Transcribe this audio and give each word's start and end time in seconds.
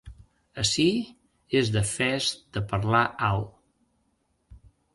Ací 0.61 0.85
és 1.59 1.69
defès 1.75 2.31
de 2.57 2.65
parlar 2.73 3.05
alt. 3.31 3.49